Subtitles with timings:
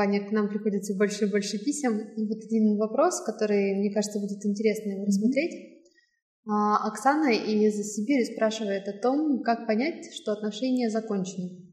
[0.00, 1.98] плане к нам приходит все больше и больше писем.
[2.16, 5.82] И вот один вопрос, который, мне кажется, будет интересно его рассмотреть.
[6.48, 11.66] А, Оксана из Сибири спрашивает о том, как понять, что отношения закончены.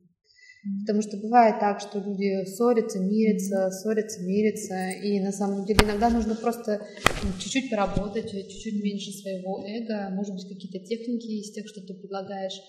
[0.82, 6.10] Потому что бывает так, что люди ссорятся, мирятся, ссорятся, мирятся, и на самом деле иногда
[6.10, 6.82] нужно просто
[7.24, 11.94] ну, чуть-чуть поработать, чуть-чуть меньше своего эго, может быть, какие-то техники из тех, что ты
[11.94, 12.60] предлагаешь,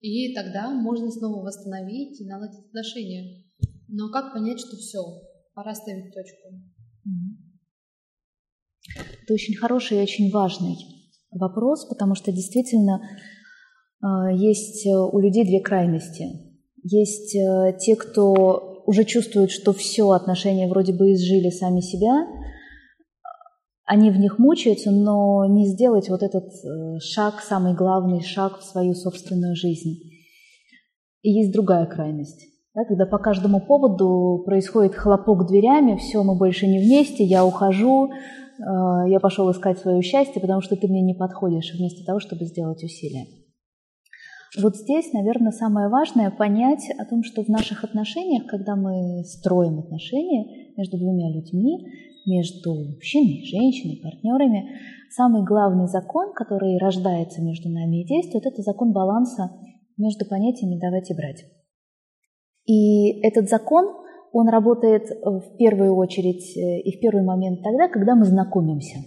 [0.00, 3.44] и тогда можно снова восстановить и наладить отношения.
[3.94, 5.00] Но как понять, что все,
[5.52, 6.48] пора ставить точку?
[9.22, 10.76] Это очень хороший и очень важный
[11.30, 13.02] вопрос, потому что действительно
[14.02, 16.24] э, есть у людей две крайности.
[16.82, 22.26] Есть э, те, кто уже чувствуют, что все отношения вроде бы изжили сами себя,
[23.84, 28.64] они в них мучаются, но не сделать вот этот э, шаг, самый главный шаг в
[28.64, 29.98] свою собственную жизнь.
[31.20, 32.51] И есть другая крайность.
[32.74, 38.08] Да, когда по каждому поводу происходит хлопок дверями, все, мы больше не вместе, я ухожу,
[38.08, 38.10] э,
[39.08, 42.82] я пошел искать свое счастье, потому что ты мне не подходишь, вместо того, чтобы сделать
[42.82, 43.26] усилия.
[44.58, 49.78] Вот здесь, наверное, самое важное понять о том, что в наших отношениях, когда мы строим
[49.78, 51.86] отношения между двумя людьми,
[52.26, 54.78] между мужчиной, женщиной, партнерами,
[55.10, 59.50] самый главный закон, который рождается между нами и действует, это закон баланса
[59.98, 61.44] между понятиями «давать» и «брать».
[62.72, 63.84] И этот закон,
[64.32, 68.98] он работает в первую очередь э, и в первый момент тогда, когда мы знакомимся.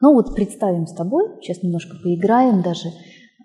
[0.00, 2.88] Ну вот представим с тобой, сейчас немножко поиграем даже–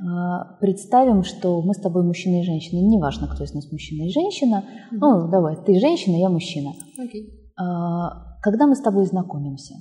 [0.06, 2.80] а, представим, что мы с тобой мужчина и женщина.
[2.80, 4.64] Неважно, кто из нас мужчина и женщина.
[4.66, 4.98] Mm-hmm.
[5.00, 6.72] Ну, давай, ты женщина, я мужчина.
[7.00, 7.30] Okay.
[7.56, 9.76] А, когда мы с тобой знакомимся,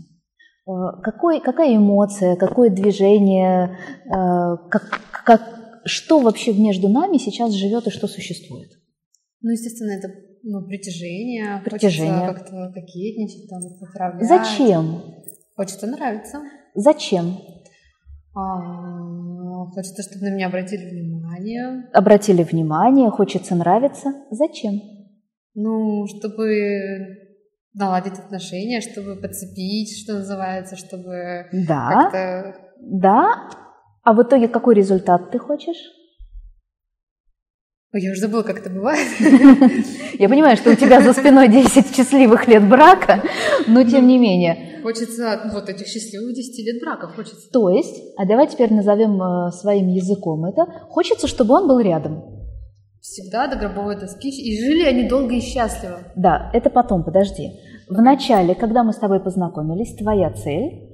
[0.67, 7.91] а, какой, какая эмоция, какое движение, как, как, что вообще между нами сейчас живет и
[7.91, 8.71] что существует?
[9.41, 10.09] Ну, естественно, это
[10.43, 11.63] ну, притяжение.
[11.65, 12.27] Притяжение.
[12.27, 14.29] Хочется как-то кокетничать, там, поправлять.
[14.29, 15.03] Зачем?
[15.57, 16.41] Хочется нравиться.
[16.75, 17.39] Зачем?
[18.35, 21.89] А, хочется, чтобы на меня обратили внимание.
[21.93, 24.13] Обратили внимание, хочется нравиться.
[24.31, 24.81] Зачем?
[25.55, 27.19] Ну, чтобы
[27.75, 32.57] наладить отношения, чтобы подцепить, что называется, чтобы да, как-то...
[32.81, 33.51] Да,
[34.03, 35.77] а в итоге какой результат ты хочешь?
[37.95, 39.07] Ой, я уже забыла, как это бывает.
[40.19, 43.23] Я понимаю, что у тебя за спиной 10 счастливых лет брака,
[43.67, 44.81] но тем не менее.
[44.83, 47.51] Хочется вот этих счастливых 10 лет брака, хочется.
[47.53, 52.25] То есть, а давай теперь назовем э, своим языком это, хочется, чтобы он был рядом.
[53.03, 55.99] Всегда до гробовой доски, и жили они долго и счастливо.
[56.17, 57.53] Да, это потом, подожди.
[57.91, 60.92] В начале, когда мы с тобой познакомились, твоя цель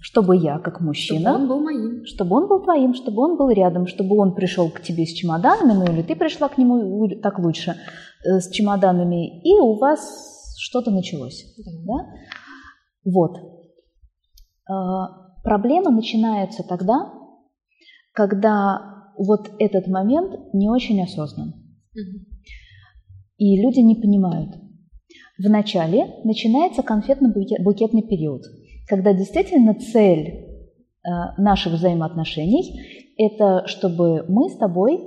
[0.00, 1.30] чтобы я, как мужчина...
[1.30, 2.04] Чтобы он был моим.
[2.06, 5.72] Чтобы он был твоим, чтобы он был рядом, чтобы он пришел к тебе с чемоданами,
[5.72, 7.76] ну или ты пришла к нему, так лучше,
[8.24, 11.44] э, с чемоданами, и у вас что-то началось.
[11.84, 12.04] Да.
[13.04, 13.36] Вот.
[14.68, 17.12] А, проблема начинается тогда,
[18.12, 21.54] когда вот этот момент не очень осознан.
[23.36, 24.56] И люди не понимают.
[25.38, 28.42] Вначале начинается конфетно-букетный период,
[28.88, 30.46] когда действительно цель
[31.04, 35.00] а, наших взаимоотношений– это чтобы мы с тобой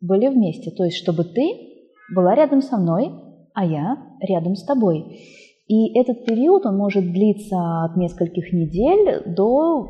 [0.00, 1.74] были вместе, то есть чтобы ты
[2.14, 3.10] была рядом со мной,
[3.54, 5.18] а я рядом с тобой.
[5.66, 9.88] И этот период, он может длиться от нескольких недель до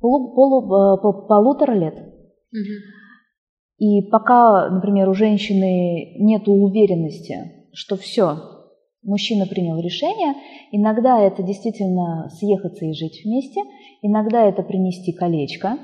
[0.00, 1.94] полу, полу, э, полутора лет.
[1.94, 2.74] Угу.
[3.78, 8.38] И пока, например, у женщины нет уверенности, что все,
[9.02, 10.34] мужчина принял решение,
[10.72, 13.60] иногда это действительно съехаться и жить вместе,
[14.02, 15.78] иногда это принести колечко,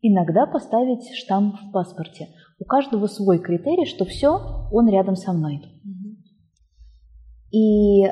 [0.00, 2.28] иногда поставить штамп в паспорте.
[2.58, 4.38] У каждого свой критерий, что все,
[4.72, 5.60] он рядом со мной.
[7.50, 8.04] И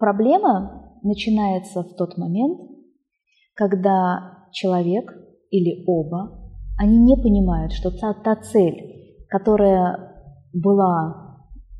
[0.00, 2.58] Проблема начинается в тот момент,
[3.54, 5.12] когда человек
[5.50, 6.40] или оба,
[6.78, 10.14] они не понимают, что та, та цель, которая
[10.54, 11.29] была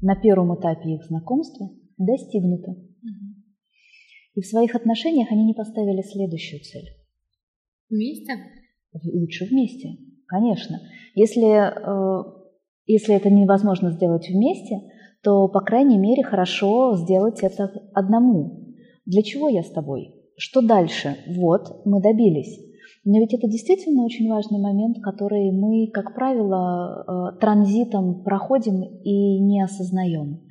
[0.01, 2.77] на первом этапе их знакомства, достигнута.
[4.35, 6.89] И в своих отношениях они не поставили следующую цель.
[7.91, 8.33] Вместе?
[9.05, 10.79] Лучше вместе, конечно.
[11.15, 12.23] Если, э,
[12.87, 14.81] если это невозможно сделать вместе,
[15.23, 18.75] то, по крайней мере, хорошо сделать это одному.
[19.05, 20.15] Для чего я с тобой?
[20.37, 21.17] Что дальше?
[21.27, 22.70] Вот, мы добились.
[23.05, 29.41] Но ведь это действительно очень важный момент, который мы, как правило, э, транзитом проходим и
[29.41, 30.43] не осознаем.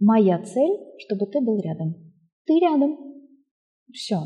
[0.00, 1.94] Моя цель, чтобы ты был рядом.
[2.44, 2.96] Ты рядом.
[3.92, 4.16] Все.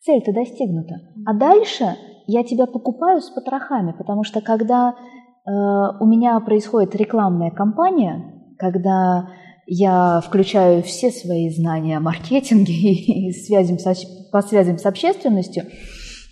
[0.00, 0.96] Цель-то достигнута.
[1.26, 1.96] А дальше
[2.26, 9.30] я тебя покупаю с потрохами, потому что когда э, у меня происходит рекламная кампания, когда
[9.66, 13.94] я включаю все свои знания о маркетинге и связям со,
[14.30, 15.64] по связям с общественностью,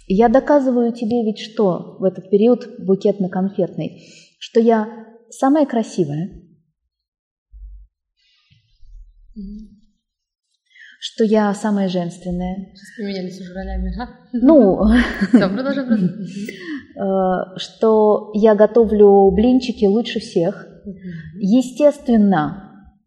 [0.07, 4.03] я доказываю тебе ведь что в этот период букетно-конфетный,
[4.39, 6.43] что я самая красивая,
[11.01, 12.73] что я самая женственная.
[12.75, 14.11] Сейчас поменялись уже ролями, ага.
[14.33, 14.81] Ну,
[15.29, 16.09] Все, продолжай, продолжай.
[16.97, 20.67] э, что я готовлю блинчики лучше всех.
[21.35, 22.66] Естественно,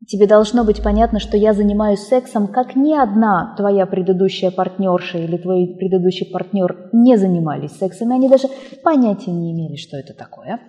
[0.09, 5.37] тебе должно быть понятно, что я занимаюсь сексом, как ни одна твоя предыдущая партнерша или
[5.37, 8.47] твой предыдущий партнер не занимались сексом, и они даже
[8.83, 10.59] понятия не имели, что это такое.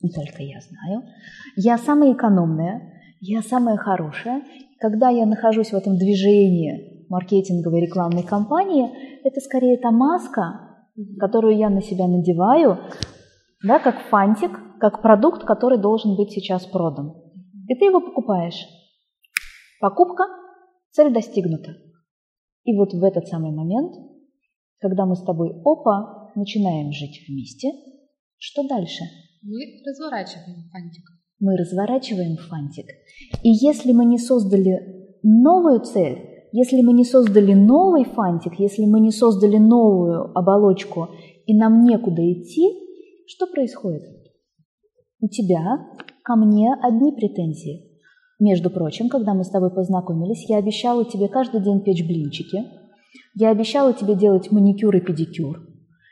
[0.00, 1.04] И только я знаю.
[1.56, 2.82] Я самая экономная,
[3.20, 4.42] я самая хорошая.
[4.78, 8.90] Когда я нахожусь в этом движении маркетинговой рекламной кампании,
[9.24, 10.60] это скорее та маска,
[11.18, 12.78] которую я на себя надеваю,
[13.62, 14.50] да, как фантик,
[14.80, 17.14] как продукт, который должен быть сейчас продан.
[17.68, 18.66] И ты его покупаешь.
[19.82, 20.22] Покупка,
[20.92, 21.72] цель достигнута.
[22.62, 23.92] И вот в этот самый момент,
[24.78, 27.72] когда мы с тобой, опа, начинаем жить вместе,
[28.38, 29.02] что дальше?
[29.42, 31.02] Мы разворачиваем фантик.
[31.40, 32.86] Мы разворачиваем фантик.
[33.42, 39.00] И если мы не создали новую цель, если мы не создали новый фантик, если мы
[39.00, 41.08] не создали новую оболочку,
[41.44, 42.68] и нам некуда идти,
[43.26, 44.04] что происходит?
[45.20, 45.88] У тебя
[46.22, 47.91] ко мне одни претензии.
[48.38, 52.64] Между прочим, когда мы с тобой познакомились, я обещала тебе каждый день печь блинчики.
[53.34, 55.60] Я обещала тебе делать маникюр и педикюр.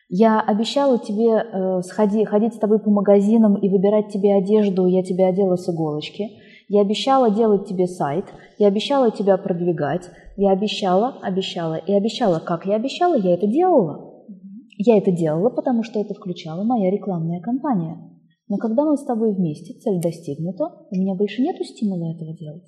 [0.09, 5.05] Я обещала тебе э, сходи, ходить с тобой по магазинам и выбирать тебе одежду, я
[5.05, 6.31] тебе одела с иголочки.
[6.69, 8.27] Я обещала делать тебе сайт,
[8.59, 12.39] я обещала тебя продвигать, я обещала, обещала и обещала.
[12.39, 14.15] Как я обещала, я это делала.
[14.77, 17.99] Я это делала, потому что это включала моя рекламная кампания.
[18.51, 22.65] Но когда мы с тобой вместе, цель достигнута, у меня больше нет стимула этого делать.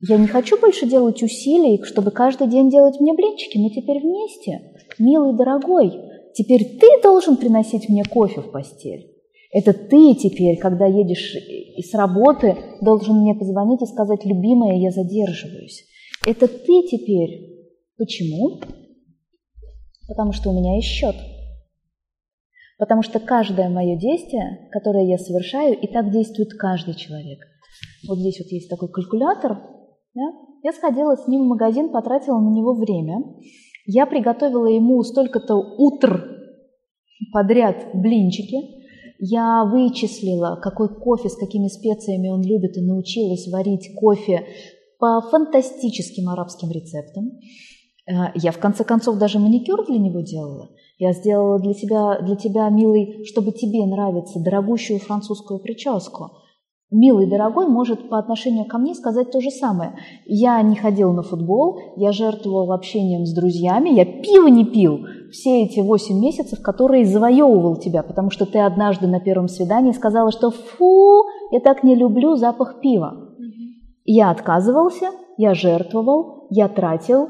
[0.00, 3.58] Я не хочу больше делать усилий, чтобы каждый день делать мне блинчики.
[3.58, 4.72] Мы теперь вместе.
[4.98, 5.92] Милый, дорогой,
[6.32, 9.10] теперь ты должен приносить мне кофе в постель.
[9.52, 11.36] Это ты теперь, когда едешь
[11.78, 15.84] с работы, должен мне позвонить и сказать, любимая, я задерживаюсь.
[16.26, 17.68] Это ты теперь.
[17.98, 18.60] Почему?
[20.08, 21.14] Потому что у меня есть счет.
[22.84, 27.38] Потому что каждое мое действие, которое я совершаю, и так действует каждый человек.
[28.06, 29.58] Вот здесь вот есть такой калькулятор.
[30.14, 30.22] Да?
[30.62, 33.24] Я сходила с ним в магазин, потратила на него время.
[33.86, 36.28] Я приготовила ему столько-то утр
[37.32, 38.58] подряд блинчики.
[39.18, 44.44] Я вычислила, какой кофе, с какими специями он любит, и научилась варить кофе
[44.98, 47.30] по фантастическим арабским рецептам.
[48.06, 50.68] Э, я, в конце концов, даже маникюр для него делала.
[50.98, 56.30] Я сделала для тебя, для тебя, милый, чтобы тебе нравится, дорогущую французскую прическу.
[56.90, 59.94] Милый, дорогой может по отношению ко мне сказать то же самое.
[60.26, 65.00] Я не ходил на футбол, я жертвовал общением с друзьями, я пиво не пил
[65.32, 70.30] все эти восемь месяцев, которые завоевывал тебя, потому что ты однажды на первом свидании сказала,
[70.30, 73.34] что фу, я так не люблю запах пива.
[74.04, 77.28] Я отказывался, я жертвовал, я тратил,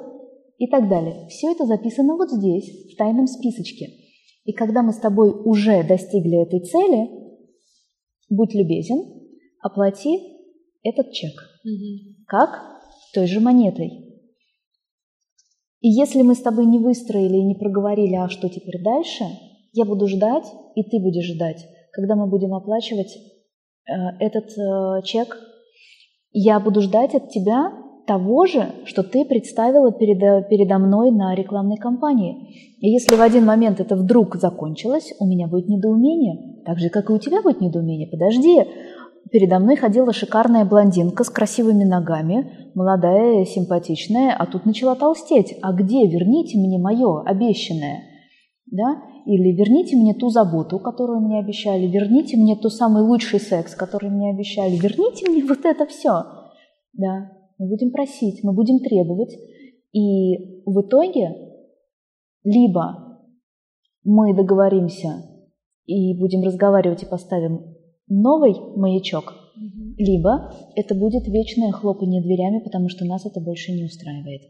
[0.64, 1.28] и так далее.
[1.28, 3.86] Все это записано вот здесь, в тайном списочке.
[4.44, 7.10] И когда мы с тобой уже достигли этой цели,
[8.30, 9.04] будь любезен,
[9.60, 10.18] оплати
[10.82, 11.32] этот чек.
[11.64, 12.24] Угу.
[12.26, 12.80] Как?
[13.12, 13.88] Той же монетой.
[15.80, 19.24] И если мы с тобой не выстроили и не проговорили, а что теперь дальше,
[19.74, 25.36] я буду ждать, и ты будешь ждать, когда мы будем оплачивать э, этот э, чек.
[26.32, 31.76] Я буду ждать от тебя того же, что ты представила передо, передо мной на рекламной
[31.76, 32.76] кампании.
[32.80, 36.62] И если в один момент это вдруг закончилось, у меня будет недоумение.
[36.64, 38.08] Так же, как и у тебя будет недоумение.
[38.08, 38.64] Подожди,
[39.30, 45.56] передо мной ходила шикарная блондинка с красивыми ногами, молодая, симпатичная, а тут начала толстеть.
[45.62, 46.06] А где?
[46.06, 48.02] Верните мне мое обещанное.
[48.70, 49.02] Да?
[49.26, 54.10] Или верните мне ту заботу, которую мне обещали, верните мне тот самый лучший секс, который
[54.10, 56.24] мне обещали, верните мне вот это все.
[56.92, 59.36] Да, мы будем просить, мы будем требовать.
[59.92, 61.34] И в итоге
[62.42, 63.20] либо
[64.02, 65.22] мы договоримся
[65.86, 67.76] и будем разговаривать и поставим
[68.08, 69.94] новый маячок, Угу.
[69.98, 74.42] либо это будет вечное хлопанье дверями, потому что нас это больше не устраивает.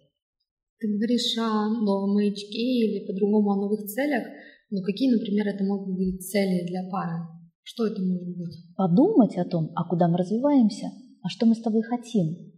[0.78, 4.24] Ты говоришь о новом маячке или по-другому о новых целях,
[4.70, 7.20] но какие, например, это могут быть цели для пары?
[7.62, 8.56] Что это может быть?
[8.76, 10.86] Подумать о том, а куда мы развиваемся,
[11.22, 12.52] а что мы с тобой хотим.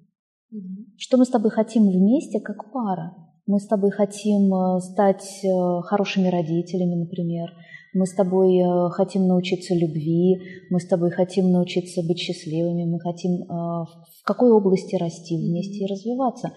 [0.96, 3.14] Что мы с тобой хотим вместе, как пара?
[3.46, 5.48] Мы с тобой хотим э, стать э,
[5.82, 7.52] хорошими родителями, например.
[7.94, 12.98] Мы с тобой э, хотим научиться любви, мы с тобой хотим научиться быть счастливыми, мы
[13.00, 16.52] хотим в какой области расти вместе и развиваться.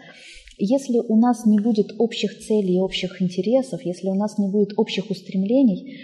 [0.58, 5.10] Если у нас не будет общих целей, общих интересов, если у нас не будет общих
[5.10, 6.00] устремлений,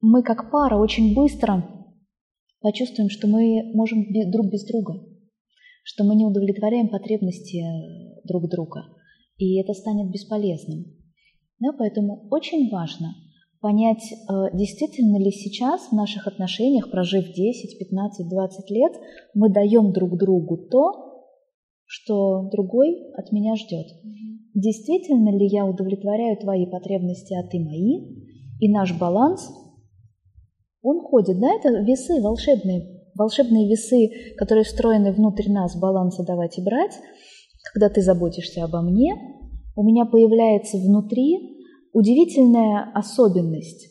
[0.00, 1.64] мы как пара очень быстро
[2.60, 5.00] почувствуем, что мы можем друг без друга,
[5.82, 8.84] что мы не удовлетворяем потребности э, друг друга,
[9.36, 10.84] и это станет бесполезным.
[11.58, 13.14] Да, поэтому очень важно
[13.60, 18.92] понять, э, действительно ли сейчас в наших отношениях, прожив 10, 15, 20 лет,
[19.34, 21.26] мы даем друг другу то,
[21.84, 23.86] что другой от меня ждет.
[24.54, 28.20] Действительно ли я удовлетворяю твои потребности, а ты мои?
[28.60, 29.48] И наш баланс,
[30.82, 36.62] он ходит, да, это весы волшебные, волшебные весы, которые встроены внутрь нас, баланса давать и
[36.62, 36.92] брать.
[37.72, 39.14] Когда ты заботишься обо мне,
[39.76, 41.58] у меня появляется внутри
[41.92, 43.88] удивительная особенность,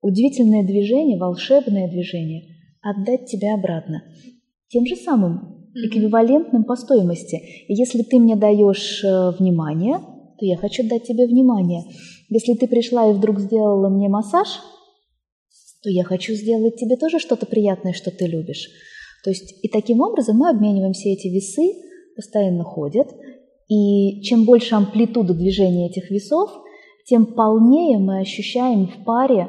[0.00, 2.42] удивительное движение, волшебное движение–
[2.82, 4.02] отдать тебя обратно.
[4.68, 7.36] Тем же самым эквивалентным по стоимости.
[7.68, 9.98] И если ты мне даешь э, внимание,
[10.38, 11.84] то я хочу дать тебе внимание.
[12.28, 14.48] Если ты пришла и вдруг сделала мне массаж,
[15.84, 18.70] то я хочу сделать тебе тоже что-то приятное, что ты любишь.
[19.22, 21.74] То есть и таким образом мы обмениваем все эти весы,
[22.16, 23.08] постоянно ходят,
[23.68, 26.50] и чем больше амплитуда движения этих весов,
[27.06, 29.48] тем полнее мы ощущаем в паре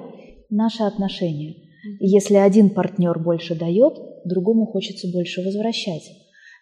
[0.50, 1.56] наши отношения.
[2.02, 3.94] Если один партнер больше дает,
[4.26, 6.04] другому хочется больше возвращать.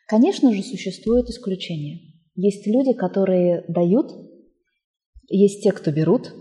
[0.08, 2.00] Конечно же, существуют исключения.
[2.36, 4.12] Есть люди, которые дают,
[5.30, 6.32] есть те, кто берут,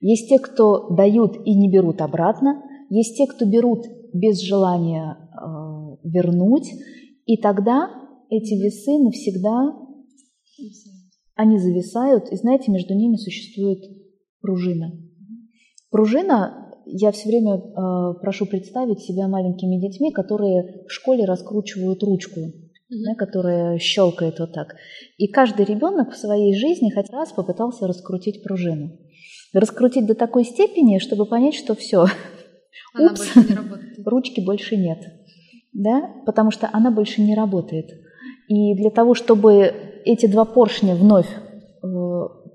[0.00, 6.08] есть те, кто дают и не берут обратно, есть те, кто берут без желания э,
[6.08, 6.68] вернуть,
[7.26, 7.90] и тогда
[8.30, 9.76] эти весы навсегда
[11.34, 13.82] они зависают, и знаете, между ними существует
[14.40, 14.92] пружина.
[15.90, 22.40] Пружина я все время э, прошу представить себя маленькими детьми, которые в школе раскручивают ручку,
[22.88, 24.74] да, которая щелкает вот так.
[25.18, 28.98] И каждый ребенок в своей жизни хоть раз попытался раскрутить пружину.
[29.52, 32.06] Раскрутить до такой степени, чтобы понять, что все,
[32.98, 33.32] упс,
[34.04, 34.98] ручки больше нет.
[35.72, 36.10] Да?
[36.26, 37.90] Потому что она больше не работает.
[38.48, 39.72] И для того, чтобы
[40.04, 41.86] эти два поршня вновь э,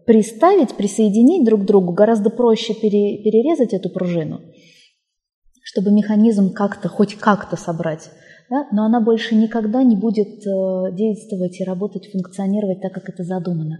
[0.06, 4.42] приставить, присоединить друг к другу, гораздо проще пере, перерезать эту пружину,
[5.64, 8.10] чтобы механизм как-то, хоть как-то собрать.
[8.50, 8.68] Да?
[8.72, 13.80] Но она больше никогда не будет э, действовать и работать, функционировать так, как это задумано.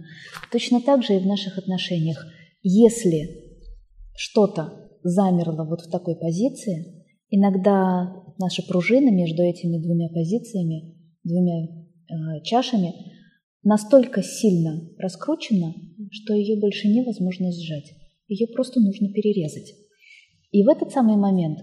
[0.50, 2.26] Точно так же и в наших отношениях.
[2.68, 3.28] Если
[4.16, 12.42] что-то замерло вот в такой позиции, иногда наша пружина между этими двумя позициями, двумя э,
[12.42, 12.92] чашами
[13.62, 15.74] настолько сильно раскручена,
[16.10, 17.92] что ее больше невозможно сжать.
[18.26, 19.72] Ее просто нужно перерезать.
[20.50, 21.60] И в этот самый момент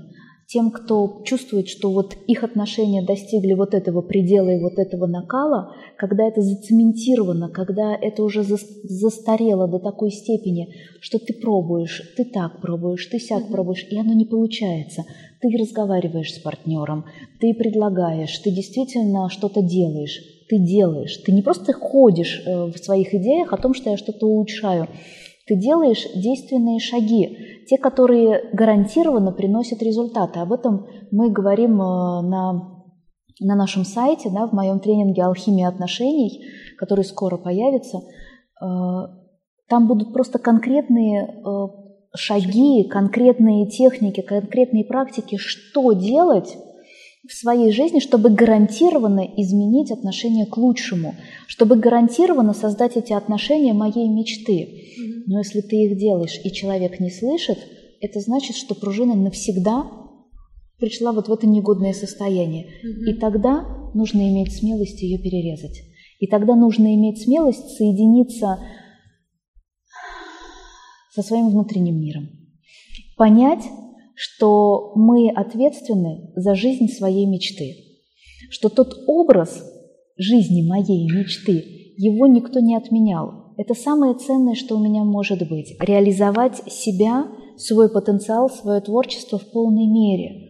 [0.53, 5.73] тем, кто чувствует, что вот их отношения достигли вот этого предела и вот этого накала,
[5.97, 12.61] когда это зацементировано, когда это уже застарело до такой степени, что ты пробуешь, ты так
[12.61, 15.05] пробуешь, ты сяк пробуешь, и оно не получается.
[15.41, 17.05] Ты разговариваешь с партнером,
[17.39, 21.17] ты предлагаешь, ты действительно что-то делаешь, ты делаешь.
[21.25, 24.87] Ты не просто ходишь э, в своих идеях о том, что я что-то улучшаю.
[25.45, 30.39] Ты делаешь действенные шаги, те, которые гарантированно приносят результаты.
[30.39, 32.83] Об этом мы говорим э, на,
[33.41, 36.45] на нашем сайте, да, в моем тренинге «Алхимия отношений»,
[36.77, 37.99] который скоро появится.
[38.61, 38.65] Э,
[39.67, 41.41] там будут просто конкретные
[42.15, 46.57] шаги, конкретные техники, конкретные практики, что делать,
[47.27, 51.15] в своей жизни, чтобы гарантированно изменить отношения к лучшему,
[51.47, 55.23] чтобы гарантированно создать эти отношения моей мечты.
[55.25, 57.57] Но если ты их делаешь, и человек не слышит,
[58.01, 59.89] это значит, что пружина навсегда
[60.77, 62.67] пришла вот в это негодное состояние.
[63.07, 65.81] И тогда нужно иметь смелость ее перерезать.
[66.19, 68.59] И тогда нужно иметь смелость соединиться
[71.13, 72.29] со своим внутренним миром.
[73.15, 73.63] Понять,
[74.15, 77.75] что мы ответственны за жизнь своей мечты,
[78.49, 79.63] что тот образ
[80.17, 83.53] жизни моей мечты, его никто не отменял.
[83.57, 85.75] Это самое ценное, что у меня может быть.
[85.79, 87.27] Реализовать себя,
[87.57, 90.49] свой потенциал, свое творчество в полной мере.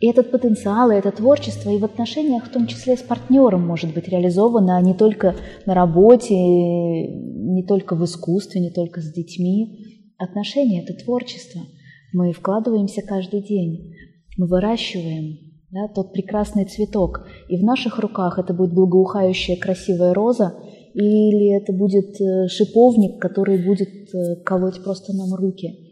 [0.00, 3.92] И этот потенциал, и это творчество и в отношениях, в том числе с партнером, может
[3.92, 10.12] быть реализовано а не только на работе, не только в искусстве, не только с детьми.
[10.16, 11.60] Отношения– это творчество–
[12.12, 13.94] мы вкладываемся каждый день,
[14.36, 15.38] мы выращиваем
[15.70, 20.54] да, тот прекрасный цветок, и в наших руках это будет благоухающая красивая роза,
[20.94, 25.86] или это будет э, шиповник, который будет э, колоть просто нам руки.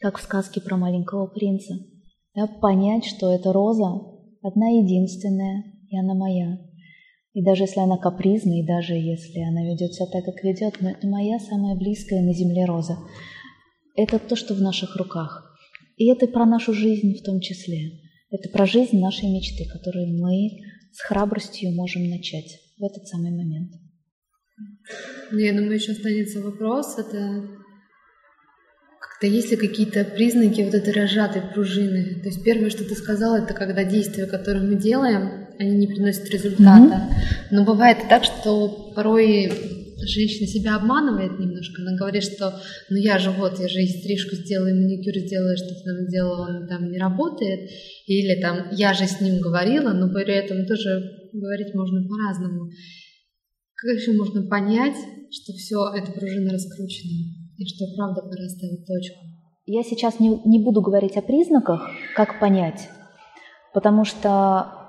[0.00, 1.74] как в сказке про маленького принца.
[2.34, 4.00] Да, понять, что эта роза
[4.42, 6.58] одна единственная, и она моя.
[7.34, 10.90] И даже если она капризна, и даже если она ведет себя так, как ведет, но
[10.90, 12.96] это моя самая близкая на земле роза.
[13.94, 15.56] Это то, что в наших руках.
[15.96, 18.00] И это про нашу жизнь в том числе.
[18.30, 20.60] Это про жизнь нашей мечты, которую мы
[20.92, 23.72] с храбростью можем начать в этот самый момент.
[25.30, 27.48] Ну, я думаю, еще останется вопрос, это
[29.00, 32.20] как-то есть ли какие-то признаки вот этой разжатой пружины?
[32.22, 36.28] То есть первое, что ты сказала, это когда действия, которые мы делаем, они не приносят
[36.30, 37.08] результата.
[37.10, 37.46] Mm-hmm.
[37.50, 41.82] Но бывает и так, что порой женщина себя обманывает немножко.
[41.82, 42.54] Она говорит, что
[42.90, 46.06] ну я же вот, я же и стрижку сделала, и маникюр сделала, что ты там
[46.08, 47.70] сделала, он там не работает.
[48.06, 52.70] Или там я же с ним говорила, но при этом тоже говорить можно по-разному.
[53.74, 54.96] Как еще можно понять,
[55.30, 59.18] что все это пружина раскручена и что правда пора ставить точку?
[59.66, 62.88] Я сейчас не, не буду говорить о признаках, как понять,
[63.72, 64.82] потому что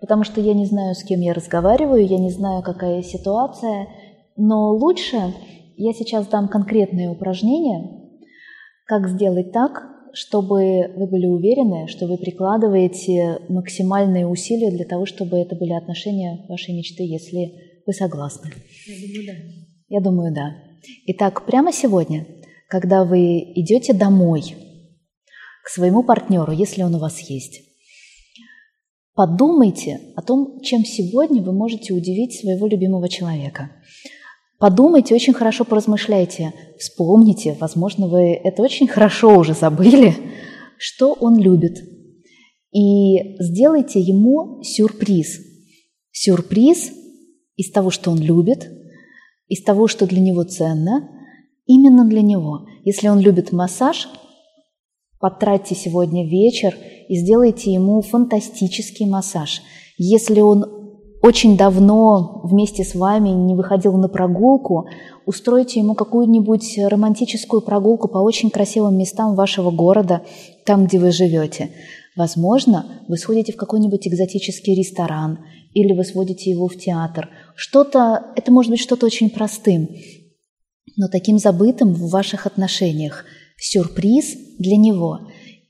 [0.00, 3.86] потому что я не знаю, с кем я разговариваю, я не знаю, какая ситуация,
[4.36, 5.34] но лучше
[5.76, 8.00] я сейчас дам конкретные упражнения,
[8.86, 15.38] как сделать так, чтобы вы были уверены, что вы прикладываете максимальные усилия для того, чтобы
[15.38, 18.50] это были отношения вашей мечты, если вы согласны.
[18.86, 19.32] Я думаю, да.
[19.88, 20.56] Я думаю, да.
[21.06, 22.26] Итак, прямо сегодня,
[22.68, 24.42] когда вы идете домой
[25.64, 27.62] к своему партнеру, если он у вас есть,
[29.14, 33.70] подумайте о том, чем сегодня вы можете удивить своего любимого человека–
[34.62, 40.14] Подумайте, очень хорошо поразмышляйте, вспомните, возможно, вы это очень хорошо уже забыли,
[40.78, 41.78] что он любит.
[42.70, 45.40] И сделайте ему сюрприз.
[46.12, 46.92] Сюрприз
[47.56, 48.70] из того, что он любит,
[49.48, 51.10] из того, что для него ценно,
[51.66, 52.68] именно для него.
[52.84, 54.08] Если он любит массаж,
[55.18, 56.72] потратьте сегодня вечер
[57.08, 59.60] и сделайте ему фантастический массаж.
[59.98, 60.81] Если он
[61.22, 64.88] очень давно вместе с вами не выходил на прогулку,
[65.24, 70.22] устройте ему какую-нибудь романтическую прогулку по очень красивым местам вашего города,
[70.66, 71.70] там, где вы живете.
[72.16, 75.38] Возможно, вы сходите в какой-нибудь экзотический ресторан
[75.72, 77.30] или вы сводите его в театр.
[77.54, 79.88] Что-то, это может быть что-то очень простым,
[80.96, 83.24] но таким забытым в ваших отношениях.
[83.56, 85.20] Сюрприз для него.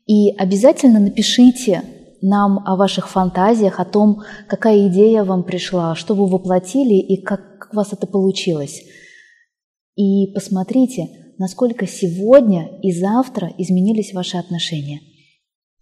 [0.06, 1.82] И обязательно напишите
[2.22, 7.68] нам о ваших фантазиях, о том, какая идея вам пришла, что вы воплотили и как
[7.72, 8.82] у вас это получилось.
[9.96, 11.08] И посмотрите,
[11.38, 15.00] насколько сегодня и завтра изменились ваши отношения.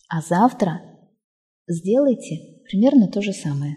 [0.09, 0.81] А завтра
[1.69, 3.77] сделайте примерно то же самое.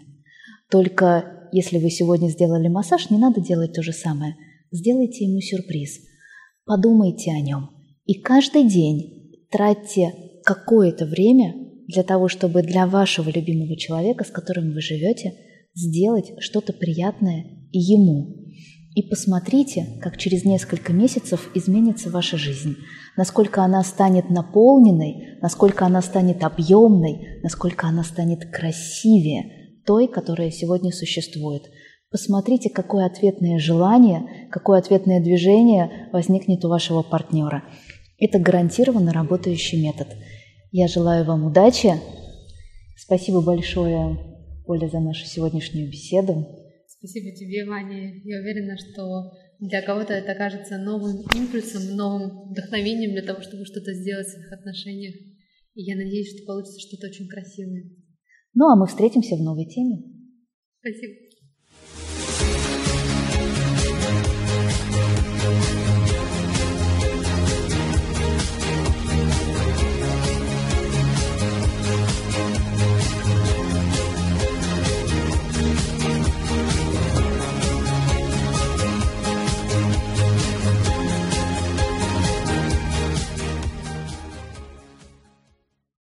[0.70, 4.36] Только если вы сегодня сделали массаж, не надо делать то же самое.
[4.72, 6.00] Сделайте ему сюрприз.
[6.64, 7.70] Подумайте о нем.
[8.06, 14.72] И каждый день тратьте какое-то время для того, чтобы для вашего любимого человека, с которым
[14.72, 15.34] вы живете,
[15.74, 18.44] сделать что-то приятное и ему.
[18.94, 22.76] И посмотрите, как через несколько месяцев изменится ваша жизнь,
[23.16, 30.92] насколько она станет наполненной, насколько она станет объемной, насколько она станет красивее той, которая сегодня
[30.92, 31.64] существует.
[32.10, 37.64] Посмотрите, какое ответное желание, какое ответное движение возникнет у вашего партнера.
[38.18, 40.06] Это гарантированно работающий метод–
[40.76, 41.92] я желаю вам удачи.
[42.96, 44.18] Спасибо большое,
[44.66, 46.44] Оля, за нашу сегодняшнюю беседу.
[46.88, 48.20] Спасибо тебе, Ваня.
[48.24, 53.94] Я уверена, что для кого-то это окажется новым импульсом, новым вдохновением для того, чтобы что-то
[53.94, 55.14] сделать в своих отношениях.
[55.76, 57.84] И я надеюсь, что получится что-то очень красивое.
[58.54, 60.02] Ну, а мы встретимся в новой теме.
[60.80, 61.14] Спасибо.